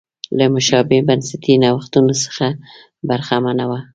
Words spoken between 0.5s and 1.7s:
مشابه بنسټي